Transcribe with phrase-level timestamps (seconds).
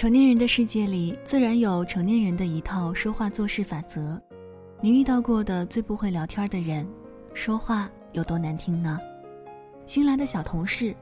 [0.00, 4.18] 成年人的世界里，自然有成年人的一套说话做事法则。
[4.80, 6.88] 你遇到过的最不会聊天的人，
[7.34, 8.98] 说话有多难听呢？
[9.84, 10.96] 新来的小同事，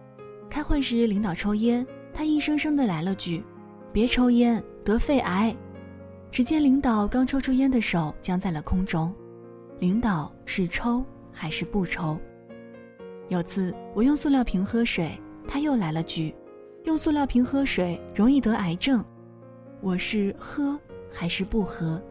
[0.50, 3.44] 开会时领导抽烟，他硬生生的来了句
[3.94, 5.54] ：“别抽烟，得肺癌。”
[6.32, 9.14] 只见领导刚抽出烟的手僵在了空中，
[9.78, 12.18] 领导是抽还是不抽？
[13.28, 16.34] 有次我用塑料瓶喝水，他又来了句。
[16.88, 19.04] 用塑料瓶喝水容易得癌症，
[19.82, 20.80] 我是喝
[21.12, 22.02] 还是不喝？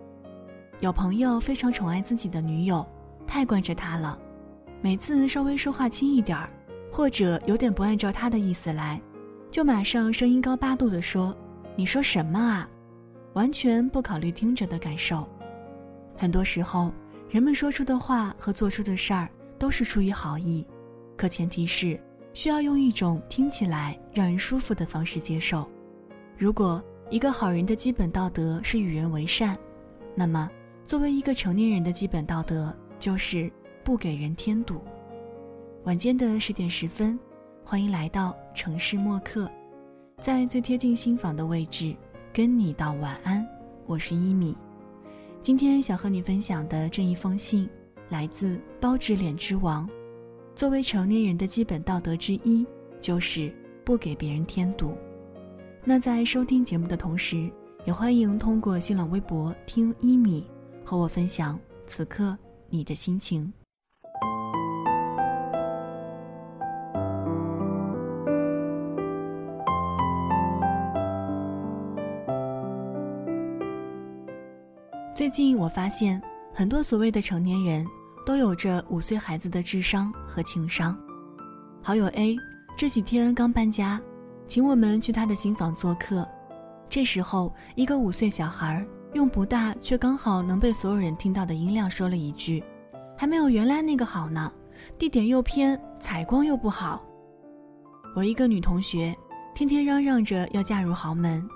[0.82, 2.86] 有朋友非常宠爱自己的女友，
[3.26, 4.16] 太惯着她了，
[4.80, 6.48] 每次稍微说话轻一点儿，
[6.92, 9.02] 或者有点不按照他的意思来，
[9.50, 11.36] 就马上声音高八度的说
[11.76, 12.70] ：“你说什么啊？”
[13.34, 15.28] 完全不考虑听者的感受。
[16.16, 16.94] 很多时候，
[17.32, 20.64] 人们说出的话和做出的事儿都是出于好意，
[21.18, 22.00] 可前提是。
[22.38, 25.68] 需要用一种听起来让人舒服的方式接受。
[26.38, 29.58] 如果一个好人的基本道德是与人为善，
[30.14, 30.48] 那么
[30.86, 33.52] 作为一个成年人的基本道德就是
[33.84, 34.80] 不给人添堵。
[35.86, 37.20] 晚间的十点十分，
[37.64, 39.50] 欢迎来到城市默客，
[40.22, 41.96] 在最贴近心房的位置
[42.32, 43.44] 跟你道晚安。
[43.88, 44.56] 我是一米，
[45.42, 47.68] 今天想和你分享的这一封信
[48.10, 49.90] 来自包纸脸之王。
[50.58, 52.66] 作为成年人的基本道德之一，
[53.00, 53.54] 就是
[53.86, 54.98] 不给别人添堵。
[55.84, 57.48] 那在收听节目的同时，
[57.86, 60.50] 也欢迎通过新浪微博听一米
[60.84, 62.36] 和我分享此刻
[62.72, 63.54] 你的心情。
[75.14, 76.20] 最近我发现，
[76.52, 77.86] 很多所谓的成年人。
[78.28, 80.94] 都有着五岁孩子的智商和情商。
[81.82, 82.36] 好友 A
[82.76, 84.02] 这几天刚搬家，
[84.46, 86.28] 请我们去他的新房做客。
[86.90, 92.62] 这时候，一个五岁小孩用不大却刚好能被所有人听到的音量说了一句
[93.18, 94.52] ：“还没有原来那个好呢，
[95.00, 97.02] 地点又偏，采光又不好。”
[98.14, 99.16] 我一个女同学
[99.56, 101.48] 天天嚷嚷着要嫁入豪门，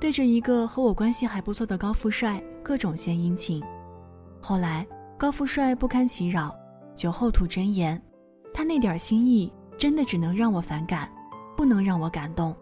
[0.00, 3.62] 对着一个和我关系还不错的高富帅各种献殷勤。
[4.40, 4.86] 后来。
[5.16, 6.54] 高富帅不堪其扰，
[6.94, 8.00] 酒后吐真言，
[8.52, 11.08] 他那点心意真的只能让我反感，
[11.56, 12.54] 不能让我感动。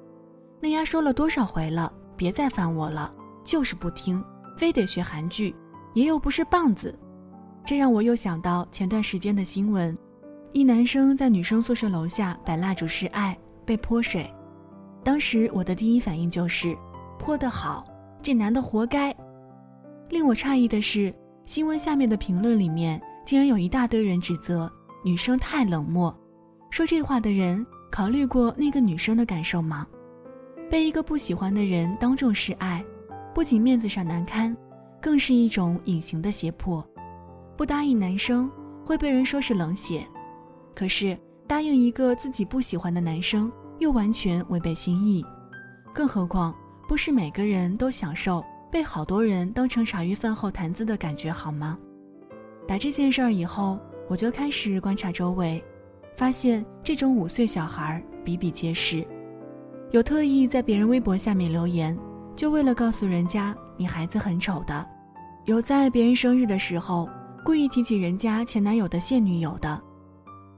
[0.61, 3.13] 那丫说了多少回了，别再烦我了，
[3.43, 4.23] 就是不听，
[4.57, 5.55] 非得学韩剧，
[5.95, 6.97] 爷又不是棒子。
[7.65, 9.97] 这让我又想到前段时间的新闻，
[10.53, 14.31] 一男生在女生宿舍楼下摆蜡烛示爱，被泼水。
[15.03, 16.77] 当时我的第一反应就是，
[17.19, 17.83] 泼得好，
[18.23, 19.15] 这男的活该。
[20.11, 21.13] 令我诧异的是。
[21.45, 24.73] 新闻下面的评论里面，竟然有一大堆人指责
[25.05, 26.17] 女生太冷漠。
[26.71, 29.87] 说这话的人考虑过那个女生的感受吗？
[30.71, 32.83] 被一个不喜欢的人当众示爱，
[33.35, 34.57] 不仅面子上难堪，
[35.01, 36.83] 更是一种隐形的胁迫。
[37.57, 38.51] 不答应男生
[38.87, 40.07] 会被人说是冷血，
[40.75, 45.23] 可是答应一个自己不喜欢的男生又完全违背心意。
[45.93, 46.55] 更何况，
[46.89, 48.43] 不是每个人都享受。
[48.73, 51.79] 被好多人当成茶余饭后谈资的感觉好吗？
[52.67, 53.79] 打这件事儿以后，
[54.09, 55.63] 我就开始观察周围，
[56.17, 59.07] 发现这种五岁小孩比比皆是。
[59.91, 61.95] 有特意在别人微博下面留言，
[62.35, 64.83] 就为了告诉人家你孩子很丑的；
[65.45, 67.07] 有在别人生日的时候
[67.45, 69.79] 故意提起人家前男友的现女友的；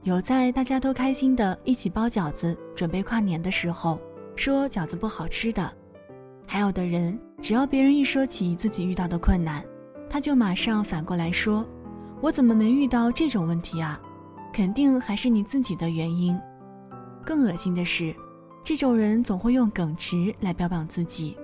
[0.03, 3.99] 有在大家都开心的一起包饺子准备跨年的时候
[4.37, 5.69] 说饺子不好吃的；
[6.47, 7.19] 还有的人。
[7.45, 9.63] 只要别人一说起自己遇到的困难，
[10.09, 11.63] 他就马上反过来说
[12.19, 14.01] ：“我怎么没遇到这种问题啊？
[14.51, 16.35] 肯定还是你自己的原因。”
[17.23, 18.15] 更恶心的是，
[18.63, 21.37] 这种人总会用耿直来标榜自己。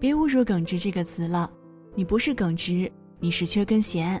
[0.00, 1.48] 别侮辱“耿直”这个词了，
[1.94, 2.90] 你不是耿直，
[3.20, 4.20] 你是缺根弦。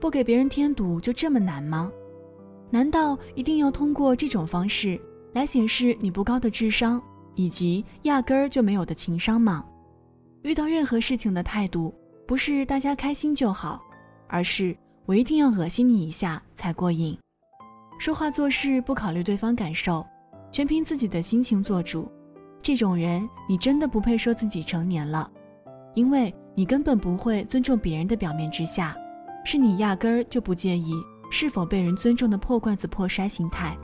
[0.00, 1.88] 不给别人添堵就这么难吗？
[2.68, 5.00] 难道一定要通过这种方式
[5.34, 7.00] 来显示你不高的智商
[7.36, 9.64] 以及压根儿就没有的情商吗？
[10.42, 11.94] 遇到任何事情的态度，
[12.26, 13.82] 不是大家开心就好，
[14.26, 17.16] 而是我一定要恶心你一下才过瘾。
[17.98, 20.04] 说话做事不考虑对方感受，
[20.50, 22.10] 全凭自己的心情做主，
[22.62, 25.30] 这种人你真的不配说自己成年了，
[25.94, 28.96] 因为你根本不会尊重别人的表面之下，
[29.44, 30.94] 是你压根儿就不介意
[31.30, 33.76] 是否被人尊重的破罐子破摔心态。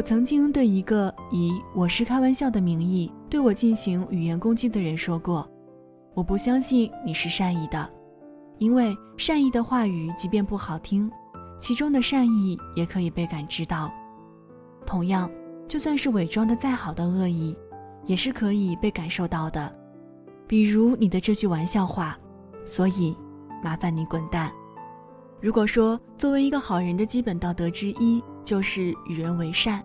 [0.00, 5.46] 我曾经对一个以“我是开玩笑”的名义对我进行语言攻击的人说过
[6.16, 7.86] ：“我不相信你是善意的，
[8.56, 11.12] 因为善意的话语即便不好听，
[11.60, 13.92] 其中的善意也可以被感知到。
[14.86, 15.30] 同样，
[15.68, 17.54] 就算是伪装的再好的恶意，
[18.06, 19.70] 也是可以被感受到的。
[20.46, 22.16] 比如你的这句玩笑话，
[22.64, 23.14] 所以
[23.62, 24.50] 麻烦你滚蛋。
[25.42, 29.82] 如果说作为一个好人的基本道德之一就是与人为善，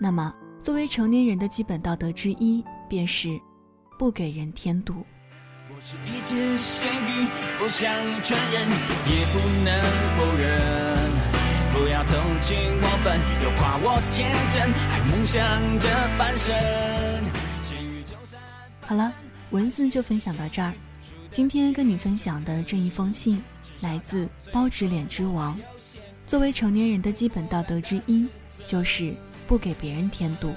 [0.00, 3.28] 那么作为成年人的基本道德之一便是
[3.98, 5.04] 不给人添堵。
[5.70, 7.26] 我是一只咸鱼，
[7.58, 7.92] 不想
[8.22, 9.70] 承认，也不能
[10.16, 10.46] 否认。
[11.72, 16.54] 不要同情我笨，又夸我天真，还梦想着翻身。
[18.80, 19.12] 好了。
[19.50, 20.74] 文字就分享到这儿，
[21.30, 23.42] 今天跟你分享的这一封信，
[23.80, 25.58] 来自包纸脸之王。
[26.26, 28.28] 作为成年人的基本道德之一，
[28.66, 29.16] 就是
[29.48, 30.54] 不给别人添堵。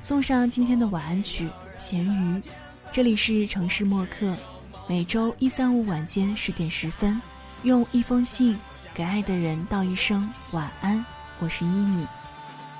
[0.00, 1.46] 送上今天的晚安曲
[1.76, 2.40] 《咸鱼》。
[2.92, 4.36] 这里是城市默客，
[4.88, 7.20] 每周一、三、五晚间十点十分，
[7.64, 8.56] 用一封信
[8.94, 11.04] 给爱的人道一声晚安。
[11.40, 12.06] 我是一米。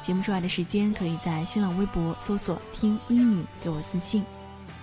[0.00, 4.24] 节目出来的时间，可以在新浪微博搜索“听一米”给我私信。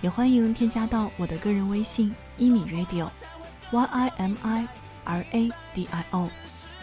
[0.02, 4.68] 也欢迎添加到我的个人微信一米 radio，y i m i
[5.04, 6.28] r a d i o。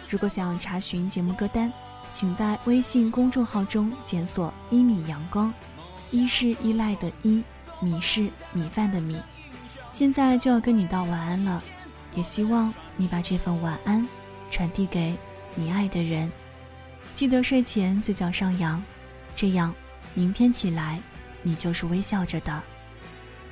[0.10, 1.72] 如果想查询节目歌单，
[2.14, 5.54] 请在微信公众号中检索“一米阳光”，
[6.12, 7.44] 一是依赖的依，
[7.80, 9.18] 米是米饭的米。
[9.92, 11.64] 现在就要跟你道晚安了，
[12.14, 14.06] 也希望你把这份晚安
[14.52, 15.16] 传递给
[15.56, 16.32] 你爱的人。
[17.16, 18.84] 记得睡前嘴角上扬，
[19.36, 19.74] 这样
[20.14, 21.02] 明天起来
[21.42, 22.62] 你就是微笑着的。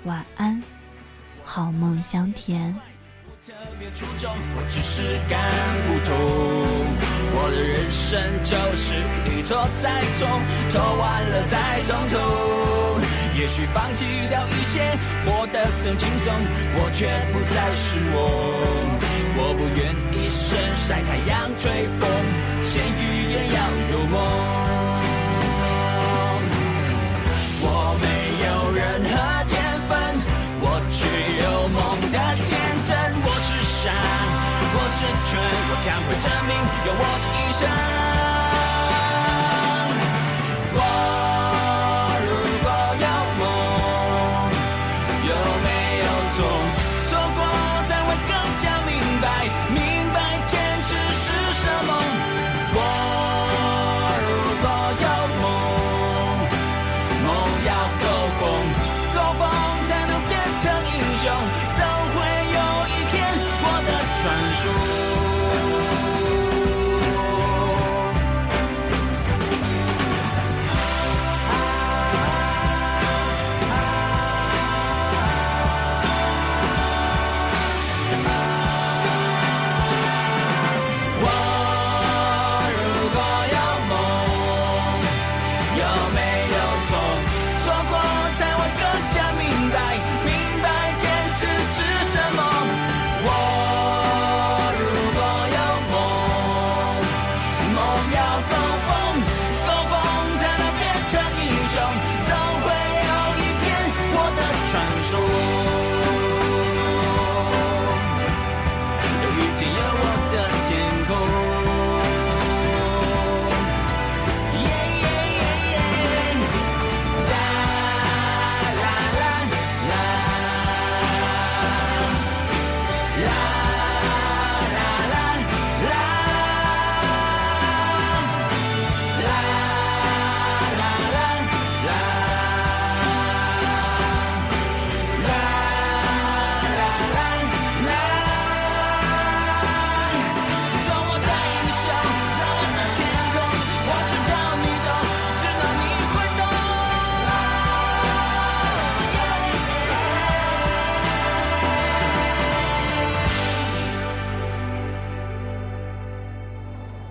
[0.04, 0.62] 晚安，
[1.44, 2.76] 好梦香甜。
[3.46, 5.54] 特别出众，我只是干
[5.88, 7.07] 不通。
[7.48, 8.92] 我的人生就是
[9.32, 10.28] 一错再错，
[10.70, 12.20] 错完了再从头。
[13.40, 14.84] 也许放弃掉一些，
[15.24, 16.36] 活得更轻松，
[16.76, 18.20] 我却不再是我。
[19.40, 22.04] 我不愿一生晒太阳吹风，
[22.66, 23.64] 咸鱼也要
[23.94, 24.04] 有
[31.70, 31.80] 梦
[32.12, 32.92] 的天真。
[33.24, 33.88] 我是傻，
[34.76, 35.00] 我是
[35.32, 35.40] 蠢，
[35.72, 35.72] 我。
[35.88, 36.52] 将会证明
[36.86, 37.97] 有我的一